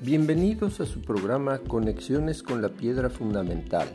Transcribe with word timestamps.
Bienvenidos 0.00 0.78
a 0.78 0.86
su 0.86 1.00
programa 1.00 1.58
Conexiones 1.58 2.44
con 2.44 2.62
la 2.62 2.68
Piedra 2.68 3.10
Fundamental, 3.10 3.88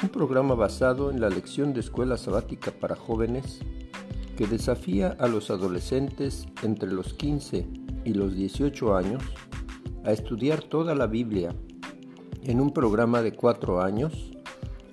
un 0.00 0.08
programa 0.10 0.54
basado 0.54 1.10
en 1.10 1.20
la 1.20 1.28
lección 1.28 1.74
de 1.74 1.80
escuela 1.80 2.16
sabática 2.16 2.70
para 2.70 2.94
jóvenes 2.94 3.58
que 4.36 4.46
desafía 4.46 5.16
a 5.18 5.26
los 5.26 5.50
adolescentes 5.50 6.46
entre 6.62 6.92
los 6.92 7.14
15 7.14 7.66
y 8.04 8.14
los 8.14 8.36
18 8.36 8.96
años 8.96 9.24
a 10.04 10.12
estudiar 10.12 10.62
toda 10.62 10.94
la 10.94 11.08
Biblia 11.08 11.52
en 12.44 12.60
un 12.60 12.72
programa 12.72 13.22
de 13.22 13.32
cuatro 13.32 13.82
años, 13.82 14.30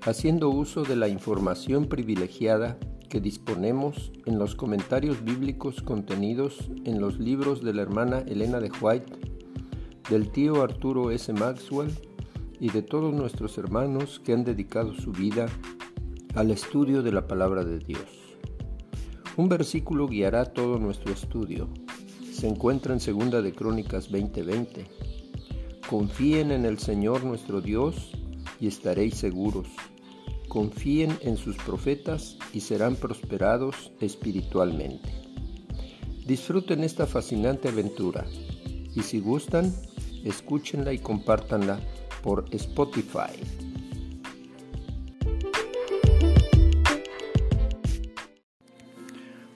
haciendo 0.01 0.49
uso 0.49 0.81
de 0.81 0.95
la 0.95 1.07
información 1.07 1.85
privilegiada 1.85 2.79
que 3.09 3.21
disponemos 3.21 4.11
en 4.25 4.39
los 4.39 4.55
comentarios 4.55 5.23
bíblicos 5.23 5.83
contenidos 5.83 6.71
en 6.83 6.99
los 6.99 7.19
libros 7.19 7.63
de 7.63 7.75
la 7.75 7.83
hermana 7.83 8.23
Elena 8.25 8.59
de 8.59 8.71
White 8.81 9.32
del 10.13 10.29
tío 10.29 10.61
Arturo 10.61 11.09
S. 11.09 11.33
Maxwell 11.33 11.91
y 12.59 12.69
de 12.69 12.83
todos 12.83 13.11
nuestros 13.11 13.57
hermanos 13.57 14.21
que 14.23 14.33
han 14.33 14.43
dedicado 14.43 14.93
su 14.93 15.11
vida 15.11 15.47
al 16.35 16.51
estudio 16.51 17.01
de 17.01 17.11
la 17.11 17.25
palabra 17.25 17.63
de 17.63 17.79
Dios. 17.79 18.05
Un 19.37 19.49
versículo 19.49 20.07
guiará 20.07 20.45
todo 20.45 20.77
nuestro 20.77 21.11
estudio. 21.11 21.67
Se 22.31 22.47
encuentra 22.47 22.93
en 22.93 22.99
Segunda 22.99 23.41
de 23.41 23.53
Crónicas 23.53 24.11
20:20. 24.11 24.85
Confíen 25.89 26.51
en 26.51 26.65
el 26.65 26.77
Señor 26.77 27.23
nuestro 27.23 27.59
Dios 27.59 28.11
y 28.59 28.67
estaréis 28.67 29.15
seguros. 29.15 29.65
Confíen 30.47 31.17
en 31.21 31.37
sus 31.37 31.57
profetas 31.57 32.37
y 32.53 32.59
serán 32.59 32.97
prosperados 32.97 33.91
espiritualmente. 33.99 35.09
Disfruten 36.27 36.83
esta 36.83 37.07
fascinante 37.07 37.69
aventura 37.69 38.27
y 38.95 39.01
si 39.01 39.19
gustan, 39.19 39.73
escúchenla 40.23 40.93
y 40.93 40.99
compártanla 40.99 41.79
por 42.23 42.45
Spotify. 42.51 43.39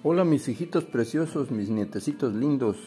Hola 0.04 0.24
mis 0.24 0.48
hijitos 0.48 0.86
preciosos, 0.86 1.52
mis 1.52 1.70
nietecitos 1.70 2.34
lindos. 2.34 2.78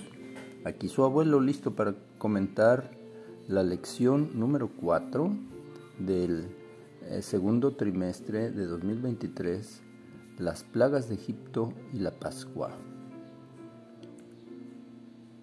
Aquí 0.64 0.88
su 0.88 1.04
abuelo 1.04 1.40
listo 1.40 1.74
para 1.74 1.94
comentar 2.18 2.90
la 3.48 3.62
lección 3.62 4.30
número 4.34 4.70
4 4.80 5.30
del 5.98 6.46
eh, 7.02 7.20
segundo 7.22 7.72
trimestre 7.72 8.50
de 8.50 8.66
2023, 8.66 9.82
las 10.38 10.64
plagas 10.64 11.08
de 11.08 11.16
Egipto 11.16 11.72
y 11.92 11.98
la 11.98 12.12
Pascua. 12.12 12.70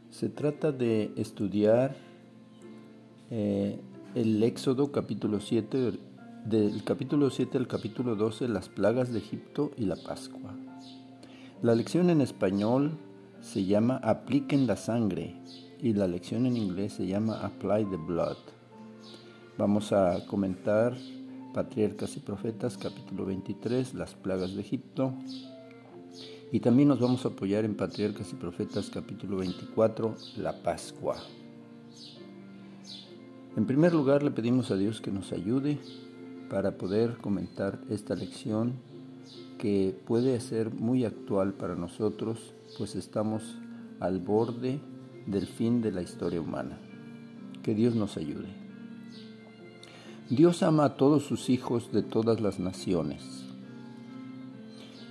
Se 0.09 0.29
trata 0.29 0.71
de 0.71 1.11
estudiar 1.15 1.95
eh, 3.29 3.79
el 4.15 4.41
Éxodo 4.41 4.91
capítulo 4.91 5.39
7, 5.39 5.93
del 6.45 6.83
capítulo 6.83 7.29
7 7.29 7.57
al 7.57 7.67
capítulo 7.67 8.15
12, 8.15 8.47
las 8.47 8.69
plagas 8.69 9.11
de 9.11 9.19
Egipto 9.19 9.71
y 9.77 9.85
la 9.85 9.95
Pascua. 9.95 10.55
La 11.61 11.75
lección 11.75 12.09
en 12.09 12.21
español 12.21 12.91
se 13.41 13.65
llama 13.65 13.97
Apliquen 13.97 14.65
la 14.67 14.75
sangre 14.77 15.35
y 15.81 15.93
la 15.93 16.07
lección 16.07 16.45
en 16.45 16.55
inglés 16.55 16.93
se 16.93 17.07
llama 17.07 17.41
Apply 17.41 17.85
the 17.85 17.97
Blood. 17.97 18.37
Vamos 19.57 19.91
a 19.91 20.25
comentar 20.27 20.95
Patriarcas 21.53 22.15
y 22.15 22.19
Profetas 22.19 22.77
capítulo 22.77 23.25
23, 23.25 23.93
las 23.93 24.13
plagas 24.15 24.55
de 24.55 24.61
Egipto. 24.61 25.13
Y 26.51 26.61
también 26.61 26.87
nos 26.87 26.99
vamos 26.99 27.25
a 27.25 27.29
apoyar 27.29 27.65
en 27.65 27.75
Patriarcas 27.75 28.31
y 28.31 28.35
Profetas 28.35 28.89
capítulo 28.89 29.37
24, 29.37 30.15
la 30.37 30.53
Pascua. 30.63 31.17
En 33.57 33.65
primer 33.65 33.91
lugar, 33.91 34.21
le 34.21 34.29
pedimos 34.29 34.69
a 34.69 34.75
Dios 34.75 35.01
que 35.01 35.09
nos 35.09 35.31
ayude 35.31 35.79
para 36.47 36.77
poder 36.77 37.17
comentar 37.17 37.79
esta 37.89 38.13
lección 38.13 38.73
que 39.57 39.99
puede 40.05 40.39
ser 40.41 40.71
muy 40.71 41.05
actual 41.05 41.53
para 41.53 41.73
nosotros, 41.73 42.53
pues 42.77 42.95
estamos 42.95 43.57
al 43.99 44.19
borde 44.19 44.79
del 45.25 45.47
fin 45.47 45.81
de 45.81 45.91
la 45.91 46.03
historia 46.03 46.39
humana. 46.39 46.77
Que 47.63 47.73
Dios 47.73 47.95
nos 47.95 48.15
ayude. 48.17 48.49
Dios 50.29 50.61
ama 50.61 50.85
a 50.85 50.95
todos 50.95 51.23
sus 51.23 51.49
hijos 51.49 51.91
de 51.91 52.03
todas 52.03 52.39
las 52.39 52.59
naciones. 52.59 53.43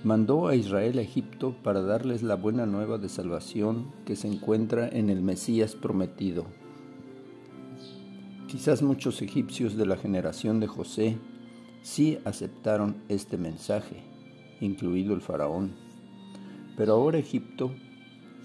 Mandó 0.05 0.47
a 0.47 0.55
Israel 0.55 0.99
a 0.99 1.01
Egipto 1.01 1.53
para 1.63 1.81
darles 1.81 2.23
la 2.23 2.35
buena 2.35 2.65
nueva 2.65 2.97
de 2.97 3.09
salvación 3.09 3.91
que 4.05 4.15
se 4.15 4.29
encuentra 4.29 4.87
en 4.87 5.09
el 5.09 5.21
Mesías 5.21 5.75
prometido 5.75 6.45
Quizás 8.47 8.81
muchos 8.81 9.21
egipcios 9.21 9.75
de 9.75 9.85
la 9.85 9.97
generación 9.97 10.61
de 10.61 10.67
José 10.67 11.17
sí 11.81 12.17
aceptaron 12.23 12.95
este 13.09 13.37
mensaje, 13.37 14.03
incluido 14.61 15.13
el 15.13 15.19
faraón. 15.19 15.75
Pero 16.77 16.93
ahora 16.93 17.17
Egipto 17.17 17.73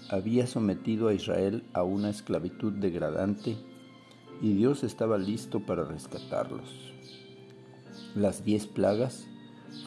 había 0.09 0.45
sometido 0.45 1.07
a 1.07 1.13
Israel 1.13 1.63
a 1.71 1.83
una 1.83 2.09
esclavitud 2.09 2.73
degradante 2.73 3.55
y 4.41 4.51
Dios 4.51 4.83
estaba 4.83 5.17
listo 5.17 5.61
para 5.61 5.85
rescatarlos. 5.85 6.91
Las 8.13 8.43
diez 8.43 8.67
plagas 8.67 9.25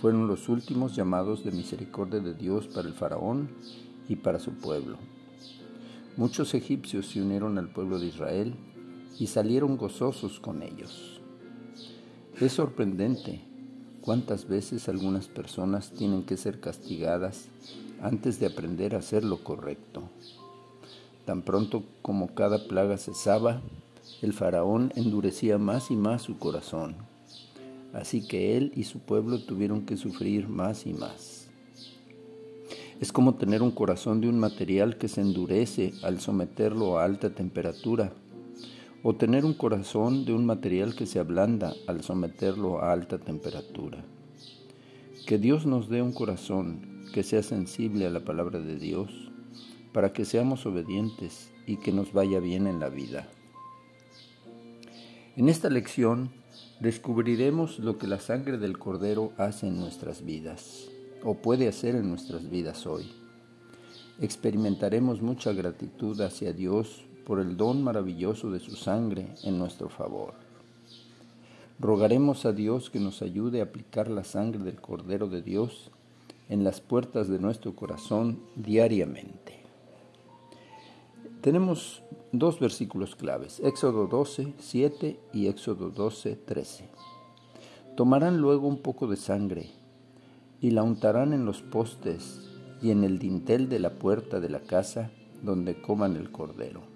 fueron 0.01 0.29
los 0.29 0.49
últimos 0.49 0.97
llamados 0.97 1.45
de 1.45 1.53
misericordia 1.53 2.21
de 2.21 2.33
Dios 2.33 2.69
para 2.69 2.89
el 2.89 2.95
faraón 2.95 3.51
y 4.09 4.17
para 4.17 4.39
su 4.39 4.53
pueblo. 4.53 4.97
Muchos 6.17 6.55
egipcios 6.55 7.07
se 7.07 7.21
unieron 7.21 7.59
al 7.59 7.69
pueblo 7.69 7.99
de 7.99 8.07
Israel 8.07 8.55
y 9.19 9.29
salieron 9.29 9.77
gozosos 9.77 10.41
con 10.41 10.63
ellos. 10.63 11.21
Es 12.41 12.53
sorprendente 12.53 13.41
cuántas 14.03 14.47
veces 14.47 14.89
algunas 14.89 15.27
personas 15.27 15.91
tienen 15.91 16.23
que 16.25 16.37
ser 16.37 16.61
castigadas 16.61 17.49
antes 18.03 18.39
de 18.39 18.47
aprender 18.47 18.95
a 18.95 18.99
hacer 18.99 19.25
lo 19.25 19.43
correcto. 19.43 20.03
Tan 21.25 21.43
pronto 21.43 21.83
como 22.03 22.35
cada 22.35 22.69
plaga 22.69 22.99
cesaba, 22.99 23.63
el 24.23 24.33
faraón 24.33 24.93
endurecía 24.97 25.59
más 25.59 25.91
y 25.91 25.97
más 25.97 26.23
su 26.23 26.39
corazón. 26.39 26.95
Así 27.93 28.27
que 28.27 28.57
él 28.57 28.73
y 28.77 28.85
su 28.85 28.99
pueblo 29.01 29.41
tuvieron 29.41 29.87
que 29.87 29.97
sufrir 29.97 30.49
más 30.49 30.87
y 30.87 30.93
más. 30.93 31.49
Es 33.01 33.13
como 33.13 33.35
tener 33.35 33.63
un 33.63 33.71
corazón 33.71 34.21
de 34.21 34.29
un 34.29 34.39
material 34.39 34.99
que 34.99 35.09
se 35.09 35.21
endurece 35.21 35.95
al 36.03 36.21
someterlo 36.21 36.99
a 36.99 37.05
alta 37.05 37.31
temperatura 37.31 38.13
o 39.03 39.15
tener 39.15 39.45
un 39.45 39.55
corazón 39.55 40.25
de 40.25 40.33
un 40.33 40.47
material 40.47 40.95
que 40.95 41.07
se 41.07 41.19
ablanda 41.19 41.75
al 41.87 42.03
someterlo 42.03 42.81
a 42.83 42.93
alta 42.93 43.19
temperatura. 43.19 44.05
Que 45.27 45.39
Dios 45.39 45.67
nos 45.67 45.89
dé 45.89 46.03
un 46.03 46.13
corazón 46.13 47.07
que 47.13 47.23
sea 47.23 47.43
sensible 47.43 48.07
a 48.07 48.11
la 48.11 48.25
palabra 48.25 48.61
de 48.61 48.77
Dios 48.77 49.11
para 49.93 50.13
que 50.13 50.25
seamos 50.25 50.67
obedientes 50.67 51.51
y 51.67 51.79
que 51.79 51.93
nos 51.93 52.13
vaya 52.13 52.41
bien 52.41 52.67
en 52.67 52.81
la 52.81 52.91
vida. 52.91 53.29
En 55.37 55.49
esta 55.49 55.71
lección 55.71 56.31
descubriremos 56.81 57.79
lo 57.79 57.97
que 57.97 58.07
la 58.07 58.21
sangre 58.21 58.59
del 58.59 58.79
Cordero 58.79 59.33
hace 59.39 59.69
en 59.69 59.81
nuestras 59.81 60.25
vidas 60.25 60.89
o 61.23 61.35
puede 61.35 61.69
hacer 61.69 61.97
en 61.97 62.09
nuestras 62.09 62.51
vidas 62.51 62.87
hoy. 62.87 63.11
Experimentaremos 64.21 65.23
mucha 65.23 65.53
gratitud 65.53 66.21
hacia 66.21 66.53
Dios 66.53 67.06
por 67.27 67.41
el 67.41 67.57
don 67.57 67.83
maravilloso 67.83 68.53
de 68.53 68.61
su 68.61 68.77
sangre 68.77 69.27
en 69.43 69.59
nuestro 69.59 69.89
favor. 69.89 70.35
Rogaremos 71.81 72.47
a 72.47 72.53
Dios 72.53 72.89
que 72.89 73.01
nos 73.01 73.21
ayude 73.21 73.61
a 73.61 73.65
aplicar 73.65 74.09
la 74.09 74.23
sangre 74.23 74.63
del 74.63 74.81
Cordero 74.81 75.27
de 75.27 75.43
Dios 75.43 75.91
en 76.49 76.63
las 76.63 76.81
puertas 76.81 77.29
de 77.29 77.41
nuestro 77.41 77.75
corazón 77.75 78.39
diariamente. 78.55 79.59
Tenemos 81.41 82.03
dos 82.31 82.61
versículos 82.61 83.17
claves, 83.17 83.59
Éxodo 83.59 84.07
12, 84.07 84.55
7 84.59 85.19
y 85.33 85.49
Éxodo 85.49 85.91
12, 85.91 86.37
13. 86.37 86.89
Tomarán 87.97 88.39
luego 88.39 88.69
un 88.69 88.79
poco 88.79 89.09
de 89.09 89.17
sangre 89.17 89.71
y 90.61 90.71
la 90.71 90.85
untarán 90.85 91.33
en 91.33 91.45
los 91.45 91.61
postes 91.61 92.41
y 92.81 92.93
en 92.93 93.03
el 93.03 93.19
dintel 93.19 93.69
de 93.69 93.81
la 93.81 93.91
puerta 93.91 94.39
de 94.39 94.49
la 94.49 94.61
casa 94.61 95.11
donde 95.43 95.83
coman 95.83 96.15
el 96.17 96.31
cordero. 96.31 96.96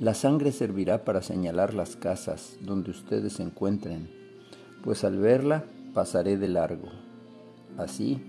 La 0.00 0.14
sangre 0.14 0.52
servirá 0.52 1.04
para 1.04 1.22
señalar 1.22 1.74
las 1.74 1.96
casas 1.96 2.56
donde 2.60 2.90
ustedes 2.90 3.34
se 3.34 3.42
encuentren, 3.42 4.10
pues 4.82 5.04
al 5.04 5.18
verla 5.18 5.64
pasaré 5.94 6.36
de 6.36 6.48
largo. 6.48 6.88
Así, 7.78 8.20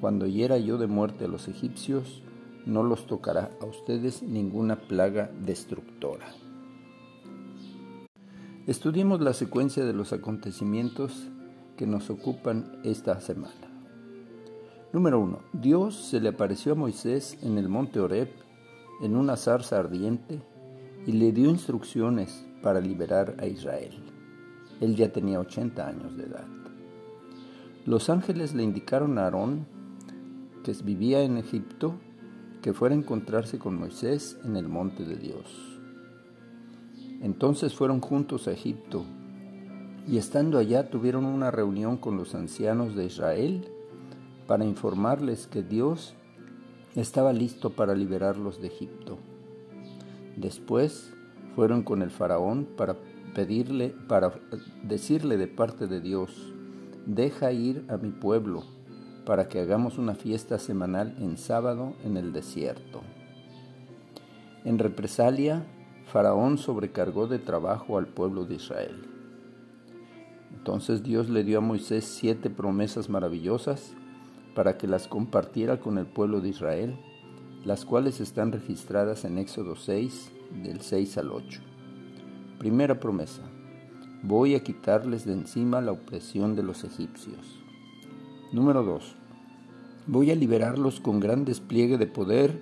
cuando 0.00 0.26
hiera 0.26 0.58
yo 0.58 0.76
de 0.76 0.86
muerte 0.86 1.24
a 1.24 1.28
los 1.28 1.48
egipcios, 1.48 2.22
no 2.66 2.82
los 2.82 3.06
tocará 3.06 3.50
a 3.60 3.64
ustedes 3.64 4.22
ninguna 4.22 4.76
plaga 4.76 5.30
destructora. 5.44 6.26
Estudiemos 8.66 9.20
la 9.20 9.34
secuencia 9.34 9.84
de 9.84 9.92
los 9.92 10.12
acontecimientos 10.12 11.28
que 11.76 11.86
nos 11.86 12.10
ocupan 12.10 12.80
esta 12.82 13.20
semana. 13.20 13.70
Número 14.92 15.20
1. 15.20 15.38
Dios 15.52 15.96
se 15.96 16.20
le 16.20 16.30
apareció 16.30 16.72
a 16.72 16.76
Moisés 16.76 17.36
en 17.42 17.58
el 17.58 17.68
monte 17.68 18.00
Horeb 18.00 18.28
en 19.02 19.16
una 19.16 19.36
zarza 19.36 19.78
ardiente 19.78 20.40
y 21.06 21.12
le 21.12 21.32
dio 21.32 21.50
instrucciones 21.50 22.44
para 22.62 22.80
liberar 22.80 23.36
a 23.38 23.46
Israel. 23.46 23.94
Él 24.80 24.96
ya 24.96 25.12
tenía 25.12 25.40
80 25.40 25.86
años 25.86 26.16
de 26.16 26.24
edad. 26.24 26.46
Los 27.86 28.08
ángeles 28.08 28.54
le 28.54 28.62
indicaron 28.62 29.18
a 29.18 29.24
Aarón, 29.24 29.66
que 30.62 30.72
vivía 30.82 31.22
en 31.22 31.36
Egipto, 31.36 31.94
que 32.62 32.72
fuera 32.72 32.94
a 32.94 32.98
encontrarse 32.98 33.58
con 33.58 33.78
Moisés 33.78 34.38
en 34.44 34.56
el 34.56 34.68
monte 34.68 35.04
de 35.04 35.16
Dios. 35.16 35.78
Entonces 37.20 37.74
fueron 37.74 38.00
juntos 38.00 38.48
a 38.48 38.52
Egipto, 38.52 39.04
y 40.06 40.16
estando 40.16 40.58
allá 40.58 40.90
tuvieron 40.90 41.24
una 41.24 41.50
reunión 41.50 41.98
con 41.98 42.16
los 42.16 42.34
ancianos 42.34 42.94
de 42.94 43.06
Israel 43.06 43.68
para 44.46 44.64
informarles 44.64 45.46
que 45.46 45.62
Dios 45.62 46.14
estaba 46.94 47.32
listo 47.32 47.70
para 47.70 47.94
liberarlos 47.94 48.60
de 48.60 48.68
Egipto. 48.68 49.18
Después 50.36 51.14
fueron 51.54 51.82
con 51.82 52.02
el 52.02 52.10
faraón 52.10 52.66
para 52.76 52.96
pedirle, 53.34 53.94
para 54.08 54.32
decirle 54.82 55.36
de 55.36 55.48
parte 55.48 55.86
de 55.86 56.00
Dios, 56.00 56.52
deja 57.06 57.52
ir 57.52 57.84
a 57.88 57.96
mi 57.96 58.10
pueblo 58.10 58.64
para 59.24 59.48
que 59.48 59.60
hagamos 59.60 59.98
una 59.98 60.14
fiesta 60.14 60.58
semanal 60.58 61.16
en 61.18 61.38
sábado 61.38 61.94
en 62.04 62.16
el 62.16 62.32
desierto. 62.32 63.02
En 64.64 64.78
represalia, 64.78 65.64
Faraón 66.06 66.58
sobrecargó 66.58 67.26
de 67.26 67.38
trabajo 67.38 67.98
al 67.98 68.06
pueblo 68.06 68.44
de 68.44 68.54
Israel. 68.56 69.08
Entonces 70.56 71.02
Dios 71.02 71.28
le 71.28 71.44
dio 71.44 71.58
a 71.58 71.62
Moisés 71.62 72.04
siete 72.04 72.50
promesas 72.50 73.08
maravillosas 73.08 73.94
para 74.54 74.78
que 74.78 74.86
las 74.86 75.08
compartiera 75.08 75.80
con 75.80 75.98
el 75.98 76.06
pueblo 76.06 76.40
de 76.40 76.50
Israel, 76.50 76.98
las 77.64 77.84
cuales 77.84 78.20
están 78.20 78.52
registradas 78.52 79.24
en 79.24 79.38
Éxodo 79.38 79.74
6, 79.74 80.30
del 80.62 80.80
6 80.82 81.18
al 81.18 81.32
8. 81.32 81.60
Primera 82.58 83.00
promesa. 83.00 83.42
Voy 84.22 84.54
a 84.54 84.62
quitarles 84.62 85.24
de 85.24 85.32
encima 85.32 85.80
la 85.80 85.92
opresión 85.92 86.56
de 86.56 86.62
los 86.62 86.84
egipcios. 86.84 87.60
Número 88.52 88.82
2. 88.82 89.16
Voy 90.06 90.30
a 90.30 90.34
liberarlos 90.34 91.00
con 91.00 91.20
gran 91.20 91.44
despliegue 91.44 91.96
de 91.96 92.06
poder 92.06 92.60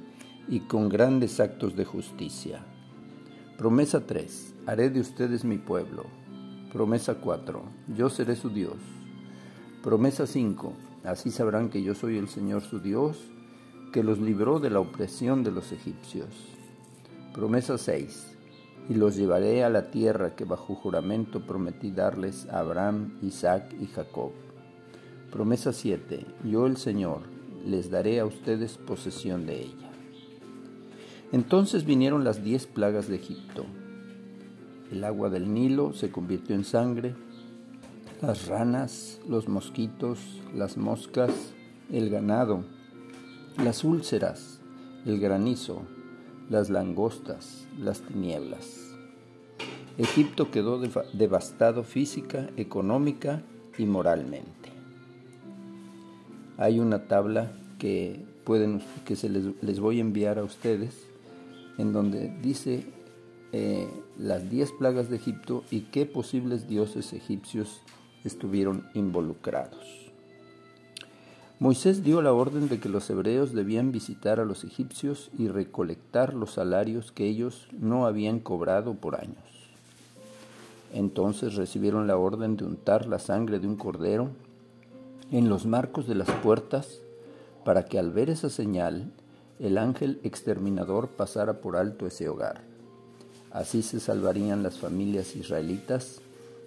y 0.48 0.60
con 0.60 0.88
grandes 0.88 1.40
actos 1.40 1.76
de 1.76 1.84
justicia. 1.84 2.64
Promesa 3.58 4.06
3. 4.06 4.54
Haré 4.66 4.90
de 4.90 5.00
ustedes 5.00 5.44
mi 5.44 5.58
pueblo. 5.58 6.04
Promesa 6.72 7.16
4. 7.16 7.62
Yo 7.96 8.08
seré 8.08 8.36
su 8.36 8.50
Dios. 8.50 8.76
Promesa 9.82 10.26
5. 10.26 10.72
Así 11.04 11.32
sabrán 11.32 11.68
que 11.68 11.82
yo 11.82 11.94
soy 11.96 12.16
el 12.16 12.28
Señor 12.28 12.62
su 12.62 12.78
Dios, 12.78 13.18
que 13.92 14.02
los 14.02 14.18
libró 14.18 14.58
de 14.58 14.70
la 14.70 14.80
opresión 14.80 15.44
de 15.44 15.52
los 15.52 15.70
egipcios. 15.70 16.28
Promesa 17.34 17.76
6. 17.78 18.36
Y 18.88 18.94
los 18.94 19.16
llevaré 19.16 19.62
a 19.62 19.70
la 19.70 19.90
tierra 19.90 20.34
que 20.34 20.44
bajo 20.44 20.74
juramento 20.74 21.46
prometí 21.46 21.90
darles 21.92 22.48
a 22.48 22.60
Abraham, 22.60 23.18
Isaac 23.22 23.74
y 23.80 23.86
Jacob. 23.86 24.32
Promesa 25.30 25.72
7. 25.72 26.26
Yo 26.44 26.66
el 26.66 26.78
Señor 26.78 27.20
les 27.66 27.90
daré 27.90 28.18
a 28.18 28.26
ustedes 28.26 28.78
posesión 28.78 29.46
de 29.46 29.60
ella. 29.60 29.90
Entonces 31.30 31.84
vinieron 31.84 32.24
las 32.24 32.42
diez 32.42 32.66
plagas 32.66 33.08
de 33.08 33.16
Egipto. 33.16 33.66
El 34.90 35.04
agua 35.04 35.30
del 35.30 35.52
Nilo 35.52 35.92
se 35.92 36.10
convirtió 36.10 36.54
en 36.54 36.64
sangre, 36.64 37.14
las 38.20 38.46
ranas, 38.46 39.20
los 39.28 39.48
mosquitos, 39.48 40.18
las 40.54 40.76
moscas, 40.76 41.30
el 41.90 42.10
ganado, 42.10 42.64
las 43.58 43.84
úlceras, 43.84 44.60
el 45.04 45.20
granizo, 45.20 45.82
las 46.48 46.70
langostas, 46.70 47.66
las 47.78 48.00
tinieblas. 48.00 48.92
Egipto 49.98 50.50
quedó 50.50 50.80
devastado 51.12 51.84
física, 51.84 52.48
económica 52.56 53.42
y 53.76 53.84
moralmente. 53.84 54.70
Hay 56.56 56.80
una 56.80 57.06
tabla 57.08 57.52
que 57.78 58.24
pueden 58.44 58.82
que 59.04 59.16
se 59.16 59.28
les, 59.28 59.80
voy 59.80 59.98
a 59.98 60.00
enviar 60.00 60.38
a 60.38 60.44
ustedes 60.44 61.06
en 61.78 61.92
donde 61.92 62.34
dice 62.42 62.86
eh, 63.52 63.88
las 64.18 64.48
diez 64.48 64.72
plagas 64.72 65.10
de 65.10 65.16
Egipto 65.16 65.64
y 65.70 65.82
qué 65.82 66.06
posibles 66.06 66.68
dioses 66.68 67.12
egipcios 67.12 67.82
estuvieron 68.24 68.86
involucrados. 68.94 70.01
Moisés 71.62 72.02
dio 72.02 72.22
la 72.22 72.32
orden 72.32 72.68
de 72.68 72.80
que 72.80 72.88
los 72.88 73.08
hebreos 73.08 73.52
debían 73.52 73.92
visitar 73.92 74.40
a 74.40 74.44
los 74.44 74.64
egipcios 74.64 75.30
y 75.38 75.46
recolectar 75.46 76.34
los 76.34 76.54
salarios 76.54 77.12
que 77.12 77.28
ellos 77.28 77.68
no 77.70 78.04
habían 78.04 78.40
cobrado 78.40 78.94
por 78.94 79.14
años. 79.14 79.36
Entonces 80.92 81.54
recibieron 81.54 82.08
la 82.08 82.16
orden 82.16 82.56
de 82.56 82.64
untar 82.64 83.06
la 83.06 83.20
sangre 83.20 83.60
de 83.60 83.68
un 83.68 83.76
cordero 83.76 84.30
en 85.30 85.48
los 85.48 85.64
marcos 85.64 86.08
de 86.08 86.16
las 86.16 86.28
puertas 86.42 86.98
para 87.64 87.84
que 87.84 88.00
al 88.00 88.10
ver 88.10 88.28
esa 88.28 88.50
señal 88.50 89.12
el 89.60 89.78
ángel 89.78 90.18
exterminador 90.24 91.10
pasara 91.10 91.60
por 91.60 91.76
alto 91.76 92.08
ese 92.08 92.28
hogar. 92.28 92.62
Así 93.52 93.82
se 93.82 94.00
salvarían 94.00 94.64
las 94.64 94.78
familias 94.78 95.36
israelitas 95.36 96.22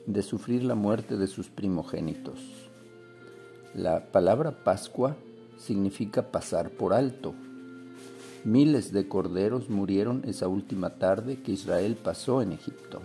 de 0.05 0.23
sufrir 0.23 0.63
la 0.63 0.75
muerte 0.75 1.17
de 1.17 1.27
sus 1.27 1.49
primogénitos. 1.49 2.64
La 3.75 4.05
palabra 4.05 4.63
Pascua 4.63 5.17
significa 5.57 6.31
pasar 6.31 6.69
por 6.69 6.93
alto. 6.93 7.33
Miles 8.45 8.93
de 8.93 9.09
corderos 9.09 9.69
murieron 9.69 10.23
esa 10.25 10.47
última 10.47 10.91
tarde 10.91 11.41
que 11.41 11.51
Israel 11.51 11.97
pasó 12.01 12.41
en 12.41 12.53
Egipto. 12.53 13.01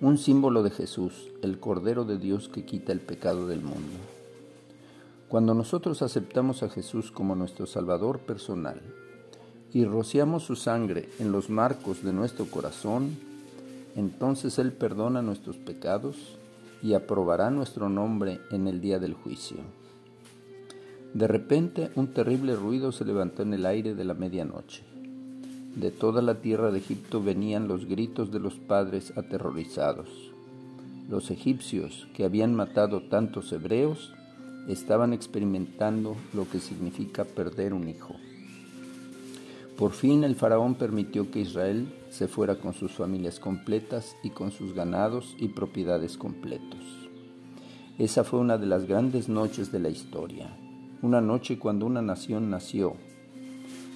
Un 0.00 0.16
símbolo 0.16 0.62
de 0.62 0.70
Jesús, 0.70 1.28
el 1.42 1.60
Cordero 1.60 2.06
de 2.06 2.16
Dios 2.16 2.48
que 2.48 2.64
quita 2.64 2.90
el 2.92 3.00
pecado 3.00 3.46
del 3.46 3.60
mundo. 3.60 3.98
Cuando 5.28 5.52
nosotros 5.52 6.00
aceptamos 6.00 6.62
a 6.62 6.70
Jesús 6.70 7.10
como 7.10 7.34
nuestro 7.34 7.66
Salvador 7.66 8.18
personal 8.20 8.80
y 9.74 9.84
rociamos 9.84 10.44
su 10.44 10.56
sangre 10.56 11.10
en 11.18 11.32
los 11.32 11.50
marcos 11.50 12.02
de 12.02 12.14
nuestro 12.14 12.46
corazón, 12.46 13.18
entonces 13.94 14.58
Él 14.58 14.72
perdona 14.72 15.20
nuestros 15.20 15.58
pecados 15.58 16.38
y 16.82 16.94
aprobará 16.94 17.50
nuestro 17.50 17.88
nombre 17.88 18.40
en 18.50 18.66
el 18.66 18.80
día 18.80 18.98
del 18.98 19.14
juicio. 19.14 19.58
De 21.14 21.28
repente 21.28 21.90
un 21.94 22.08
terrible 22.08 22.56
ruido 22.56 22.90
se 22.90 23.04
levantó 23.04 23.42
en 23.42 23.54
el 23.54 23.66
aire 23.66 23.94
de 23.94 24.04
la 24.04 24.14
medianoche. 24.14 24.82
De 25.76 25.90
toda 25.90 26.22
la 26.22 26.40
tierra 26.40 26.70
de 26.70 26.78
Egipto 26.78 27.22
venían 27.22 27.68
los 27.68 27.86
gritos 27.86 28.32
de 28.32 28.40
los 28.40 28.54
padres 28.54 29.16
aterrorizados. 29.16 30.32
Los 31.08 31.30
egipcios 31.30 32.08
que 32.14 32.24
habían 32.24 32.54
matado 32.54 33.02
tantos 33.02 33.52
hebreos 33.52 34.12
estaban 34.68 35.12
experimentando 35.12 36.16
lo 36.32 36.48
que 36.48 36.60
significa 36.60 37.24
perder 37.24 37.74
un 37.74 37.88
hijo. 37.88 38.16
Por 39.82 39.90
fin 39.90 40.22
el 40.22 40.36
faraón 40.36 40.76
permitió 40.76 41.32
que 41.32 41.40
Israel 41.40 41.92
se 42.08 42.28
fuera 42.28 42.60
con 42.60 42.72
sus 42.72 42.92
familias 42.92 43.40
completas 43.40 44.14
y 44.22 44.30
con 44.30 44.52
sus 44.52 44.74
ganados 44.74 45.34
y 45.40 45.48
propiedades 45.48 46.16
completos. 46.16 46.78
Esa 47.98 48.22
fue 48.22 48.38
una 48.38 48.58
de 48.58 48.66
las 48.66 48.86
grandes 48.86 49.28
noches 49.28 49.72
de 49.72 49.80
la 49.80 49.88
historia, 49.88 50.56
una 51.02 51.20
noche 51.20 51.58
cuando 51.58 51.84
una 51.84 52.00
nación 52.00 52.48
nació, 52.48 52.94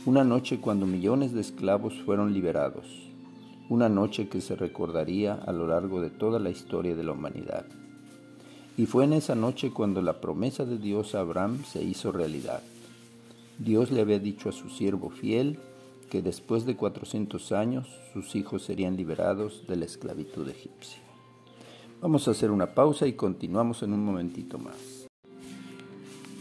una 0.06 0.24
noche 0.24 0.58
cuando 0.60 0.86
millones 0.86 1.32
de 1.32 1.40
esclavos 1.40 1.94
fueron 2.04 2.32
liberados, 2.32 3.08
una 3.68 3.88
noche 3.88 4.28
que 4.28 4.40
se 4.40 4.56
recordaría 4.56 5.34
a 5.34 5.52
lo 5.52 5.68
largo 5.68 6.00
de 6.00 6.10
toda 6.10 6.40
la 6.40 6.50
historia 6.50 6.96
de 6.96 7.04
la 7.04 7.12
humanidad. 7.12 7.64
Y 8.76 8.86
fue 8.86 9.04
en 9.04 9.12
esa 9.12 9.36
noche 9.36 9.70
cuando 9.70 10.02
la 10.02 10.20
promesa 10.20 10.64
de 10.64 10.78
Dios 10.78 11.14
a 11.14 11.20
Abraham 11.20 11.62
se 11.64 11.84
hizo 11.84 12.10
realidad. 12.10 12.64
Dios 13.60 13.92
le 13.92 14.00
había 14.00 14.18
dicho 14.18 14.48
a 14.48 14.52
su 14.52 14.68
siervo 14.68 15.10
fiel 15.10 15.60
que 16.10 16.22
después 16.22 16.66
de 16.66 16.76
400 16.76 17.52
años 17.52 17.88
sus 18.12 18.34
hijos 18.36 18.62
serían 18.62 18.96
liberados 18.96 19.66
de 19.66 19.76
la 19.76 19.84
esclavitud 19.84 20.48
egipcia. 20.48 21.00
Vamos 22.00 22.28
a 22.28 22.32
hacer 22.32 22.50
una 22.50 22.74
pausa 22.74 23.06
y 23.06 23.14
continuamos 23.14 23.82
en 23.82 23.92
un 23.92 24.04
momentito 24.04 24.58
más. 24.58 25.08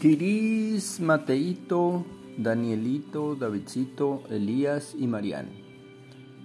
Kiris, 0.00 1.00
Mateito, 1.00 2.04
Danielito, 2.36 3.34
Davidcito, 3.34 4.22
Elías 4.30 4.94
y 4.98 5.06
Marián. 5.06 5.48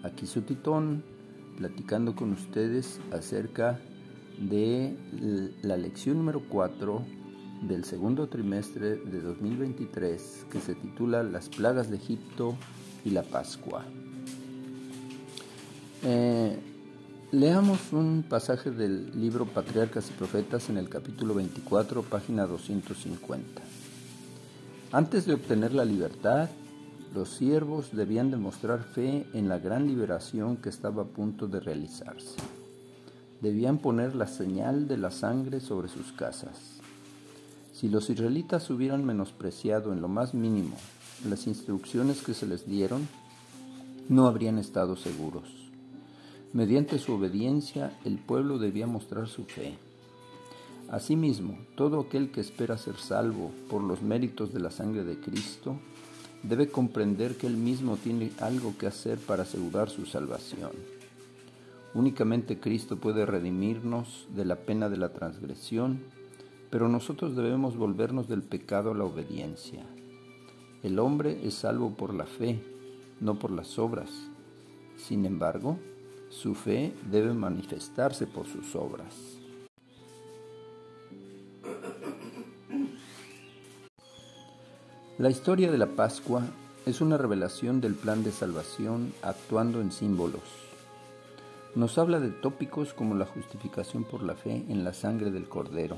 Aquí 0.04 0.26
su 0.26 0.42
titón, 0.42 1.04
platicando 1.58 2.16
con 2.16 2.32
ustedes 2.32 3.00
acerca 3.12 3.80
de 4.40 4.96
la 5.62 5.78
lección 5.78 6.18
número 6.18 6.42
4 6.50 7.04
del 7.62 7.84
segundo 7.84 8.28
trimestre 8.28 8.96
de 8.96 9.22
2023 9.22 10.48
que 10.50 10.60
se 10.60 10.74
titula 10.74 11.22
Las 11.22 11.50
plagas 11.50 11.90
de 11.92 11.98
Egipto 11.98 12.58
y 13.06 13.10
la 13.10 13.24
Pascua. 13.24 13.84
Eh, 16.04 16.58
leamos 17.32 17.94
un 17.94 18.24
pasaje 18.28 18.72
del 18.72 19.20
libro 19.20 19.46
Patriarcas 19.46 20.10
y 20.10 20.14
Profetas 20.14 20.70
en 20.70 20.78
el 20.78 20.90
capítulo 20.90 21.34
24, 21.36 22.04
página 22.04 22.46
250. 22.46 23.62
Antes 24.92 25.26
de 25.26 25.36
obtener 25.36 25.74
la 25.74 25.86
libertad, 25.86 26.50
los 27.14 27.30
siervos 27.30 27.90
debían 27.92 28.32
demostrar 28.32 28.84
fe 28.84 29.26
en 29.34 29.50
la 29.50 29.60
gran 29.60 29.88
liberación 29.88 30.58
que 30.58 30.70
estaba 30.70 31.04
a 31.04 31.08
punto 31.08 31.48
de 31.48 31.60
realizarse. 31.60 32.38
Debían 33.42 33.80
poner 33.80 34.16
la 34.16 34.28
señal 34.28 34.88
de 34.88 34.98
la 34.98 35.12
sangre 35.12 35.60
sobre 35.60 35.90
sus 35.90 36.12
casas. 36.14 36.80
Si 37.74 37.90
los 37.90 38.10
israelitas 38.10 38.70
hubieran 38.70 39.04
menospreciado 39.04 39.92
en 39.92 40.02
lo 40.02 40.08
más 40.08 40.34
mínimo 40.34 40.78
las 41.26 41.48
instrucciones 41.48 42.22
que 42.22 42.34
se 42.34 42.48
les 42.48 42.68
dieron, 42.68 43.08
no 44.10 44.28
habrían 44.28 44.58
estado 44.58 44.96
seguros. 44.96 45.44
Mediante 46.54 47.00
su 47.00 47.14
obediencia, 47.14 47.98
el 48.04 48.18
pueblo 48.18 48.58
debía 48.58 48.88
mostrar 48.88 49.28
su 49.28 49.46
fe. 49.46 49.78
Asimismo, 50.90 51.58
todo 51.76 52.02
aquel 52.02 52.32
que 52.32 52.42
espera 52.42 52.78
ser 52.78 52.98
salvo 52.98 53.52
por 53.70 53.82
los 53.82 54.02
méritos 54.02 54.54
de 54.54 54.60
la 54.60 54.72
sangre 54.72 55.06
de 55.06 55.18
Cristo 55.20 55.78
debe 56.44 56.68
comprender 56.68 57.38
que 57.38 57.48
él 57.48 57.56
mismo 57.56 57.96
tiene 57.96 58.32
algo 58.40 58.76
que 58.78 58.88
hacer 58.88 59.18
para 59.18 59.44
asegurar 59.44 59.90
su 59.90 60.06
salvación. 60.06 60.72
Únicamente 61.94 62.60
Cristo 62.60 62.98
puede 62.98 63.26
redimirnos 63.26 64.28
de 64.36 64.46
la 64.46 64.58
pena 64.58 64.90
de 64.90 64.98
la 64.98 65.14
transgresión, 65.14 66.00
pero 66.70 66.90
nosotros 66.90 67.36
debemos 67.36 67.78
volvernos 67.78 68.28
del 68.28 68.44
pecado 68.44 68.92
a 68.92 68.96
la 68.96 69.04
obediencia. 69.04 69.86
El 70.84 70.98
hombre 70.98 71.40
es 71.44 71.54
salvo 71.54 71.92
por 71.92 72.14
la 72.14 72.26
fe, 72.26 72.60
no 73.20 73.38
por 73.38 73.52
las 73.52 73.78
obras. 73.78 74.10
Sin 74.98 75.26
embargo, 75.26 75.78
su 76.30 76.56
fe 76.56 76.94
debe 77.12 77.34
manifestarse 77.34 78.26
por 78.26 78.48
sus 78.48 78.76
obras. 78.76 79.16
La 85.20 85.30
historia 85.30 85.72
de 85.72 85.78
la 85.78 85.86
Pascua 85.86 86.44
es 86.88 87.00
una 87.00 87.16
revelación 87.16 87.80
del 87.80 87.94
plan 87.94 88.24
de 88.24 88.32
salvación 88.32 89.14
actuando 89.22 89.82
en 89.82 89.92
símbolos. 89.92 90.42
Nos 91.76 92.00
habla 92.00 92.20
de 92.20 92.30
tópicos 92.30 92.96
como 92.96 93.14
la 93.14 93.28
justificación 93.28 94.04
por 94.04 94.24
la 94.24 94.34
fe 94.34 94.66
en 94.68 94.84
la 94.84 94.94
sangre 94.94 95.30
del 95.30 95.48
Cordero, 95.48 95.98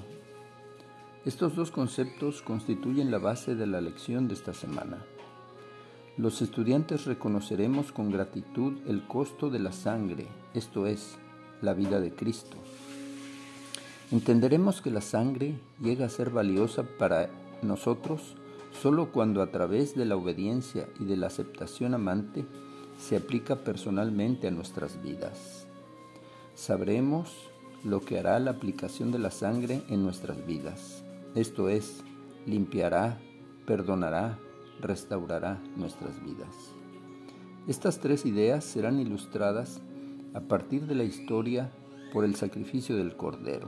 estos 1.26 1.56
dos 1.56 1.72
conceptos 1.72 2.42
constituyen 2.42 3.10
la 3.10 3.18
base 3.18 3.56
de 3.56 3.66
la 3.66 3.80
lección 3.80 4.28
de 4.28 4.34
esta 4.34 4.52
semana. 4.52 5.06
Los 6.18 6.42
estudiantes 6.42 7.06
reconoceremos 7.06 7.94
con 7.94 8.12
gratitud 8.12 8.74
el 8.88 9.08
costo 9.08 9.50
de 9.50 9.60
la 9.60 9.72
sangre, 9.72 10.28
esto 10.54 10.86
es, 10.86 11.18
la 11.62 11.74
vida 11.74 12.02
de 12.02 12.14
Cristo. 12.14 12.58
Entenderemos 14.12 14.82
que 14.82 14.92
la 14.92 15.00
sangre 15.00 15.56
llega 15.80 16.08
a 16.08 16.10
ser 16.10 16.30
valiosa 16.30 16.84
para 16.84 17.30
nosotros 17.62 18.36
solo 18.82 19.14
cuando 19.14 19.42
a 19.42 19.50
través 19.50 19.96
de 19.96 20.04
la 20.04 20.18
obediencia 20.18 20.90
y 21.00 21.06
de 21.06 21.16
la 21.16 21.28
aceptación 21.28 21.94
amante 21.94 22.46
se 23.00 23.16
aplica 23.16 23.64
personalmente 23.64 24.50
a 24.50 24.52
nuestras 24.52 25.02
vidas. 25.02 25.68
Sabremos 26.54 27.32
lo 27.86 28.02
que 28.02 28.20
hará 28.20 28.40
la 28.40 28.52
aplicación 28.52 29.14
de 29.14 29.20
la 29.20 29.32
sangre 29.32 29.84
en 29.88 30.04
nuestras 30.04 30.46
vidas 30.46 31.03
esto 31.36 31.68
es, 31.68 32.04
limpiará, 32.46 33.20
perdonará, 33.66 34.38
restaurará 34.80 35.60
nuestras 35.76 36.24
vidas. 36.24 36.76
Estas 37.68 38.00
tres 38.00 38.26
ideas 38.26 38.64
serán 38.64 39.00
ilustradas 39.00 39.82
a 40.36 40.42
partir 40.42 40.86
de 40.86 40.96
la 40.96 41.04
historia 41.04 41.72
por 42.12 42.24
el 42.24 42.36
sacrificio 42.36 42.96
del 42.96 43.16
Cordero, 43.16 43.68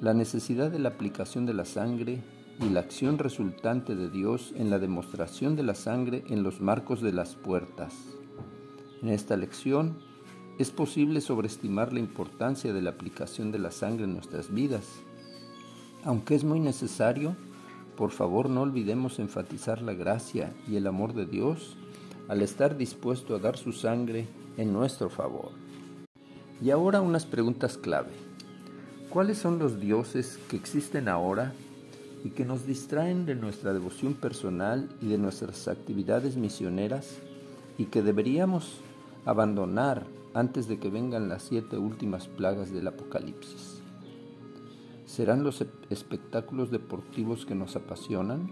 la 0.00 0.12
necesidad 0.12 0.70
de 0.70 0.78
la 0.78 0.90
aplicación 0.90 1.46
de 1.46 1.54
la 1.54 1.64
sangre 1.64 2.22
y 2.60 2.68
la 2.68 2.80
acción 2.80 3.18
resultante 3.18 3.94
de 3.94 4.10
Dios 4.10 4.52
en 4.56 4.68
la 4.68 4.78
demostración 4.78 5.56
de 5.56 5.62
la 5.62 5.74
sangre 5.74 6.24
en 6.28 6.42
los 6.42 6.60
marcos 6.60 7.00
de 7.00 7.12
las 7.12 7.34
puertas. 7.34 7.94
En 9.00 9.08
esta 9.08 9.36
lección 9.36 9.96
es 10.58 10.70
posible 10.70 11.22
sobreestimar 11.22 11.94
la 11.94 12.00
importancia 12.00 12.74
de 12.74 12.82
la 12.82 12.90
aplicación 12.90 13.52
de 13.52 13.58
la 13.58 13.70
sangre 13.70 14.04
en 14.04 14.12
nuestras 14.12 14.52
vidas 14.52 15.02
aunque 16.04 16.34
es 16.34 16.44
muy 16.44 16.60
necesario, 16.60 17.36
por 17.96 18.10
favor 18.10 18.48
no 18.48 18.62
olvidemos 18.62 19.18
enfatizar 19.18 19.82
la 19.82 19.94
gracia 19.94 20.52
y 20.68 20.76
el 20.76 20.86
amor 20.86 21.12
de 21.12 21.26
Dios 21.26 21.76
al 22.28 22.42
estar 22.42 22.76
dispuesto 22.76 23.34
a 23.34 23.38
dar 23.38 23.56
su 23.56 23.72
sangre 23.72 24.26
en 24.56 24.72
nuestro 24.72 25.10
favor. 25.10 25.50
Y 26.60 26.70
ahora 26.70 27.00
unas 27.00 27.26
preguntas 27.26 27.76
clave. 27.76 28.12
¿Cuáles 29.10 29.38
son 29.38 29.58
los 29.58 29.78
dioses 29.78 30.38
que 30.48 30.56
existen 30.56 31.08
ahora 31.08 31.52
y 32.24 32.30
que 32.30 32.44
nos 32.44 32.66
distraen 32.66 33.26
de 33.26 33.34
nuestra 33.34 33.72
devoción 33.72 34.14
personal 34.14 34.88
y 35.00 35.08
de 35.08 35.18
nuestras 35.18 35.68
actividades 35.68 36.36
misioneras 36.36 37.18
y 37.76 37.86
que 37.86 38.02
deberíamos 38.02 38.78
abandonar 39.26 40.06
antes 40.34 40.66
de 40.68 40.78
que 40.78 40.88
vengan 40.88 41.28
las 41.28 41.42
siete 41.42 41.76
últimas 41.76 42.28
plagas 42.28 42.72
del 42.72 42.88
Apocalipsis? 42.88 43.81
¿Serán 45.12 45.44
los 45.44 45.62
espectáculos 45.90 46.70
deportivos 46.70 47.44
que 47.44 47.54
nos 47.54 47.76
apasionan? 47.76 48.48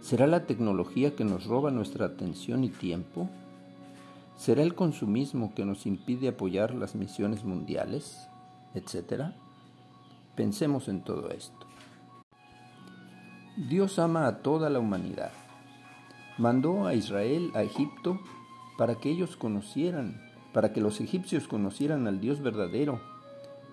¿Será 0.00 0.26
la 0.26 0.44
tecnología 0.44 1.14
que 1.14 1.24
nos 1.24 1.46
roba 1.46 1.70
nuestra 1.70 2.06
atención 2.06 2.64
y 2.64 2.68
tiempo? 2.68 3.30
¿Será 4.36 4.64
el 4.64 4.74
consumismo 4.74 5.54
que 5.54 5.64
nos 5.64 5.86
impide 5.86 6.26
apoyar 6.26 6.74
las 6.74 6.96
misiones 6.96 7.44
mundiales? 7.44 8.28
Etcétera. 8.74 9.36
Pensemos 10.34 10.88
en 10.88 11.02
todo 11.02 11.30
esto. 11.30 11.64
Dios 13.68 14.00
ama 14.00 14.26
a 14.26 14.38
toda 14.38 14.68
la 14.68 14.80
humanidad. 14.80 15.30
Mandó 16.38 16.88
a 16.88 16.94
Israel 16.94 17.52
a 17.54 17.62
Egipto 17.62 18.18
para 18.76 18.96
que 18.96 19.10
ellos 19.10 19.36
conocieran, 19.36 20.20
para 20.52 20.72
que 20.72 20.80
los 20.80 21.00
egipcios 21.00 21.46
conocieran 21.46 22.08
al 22.08 22.20
Dios 22.20 22.40
verdadero 22.40 23.09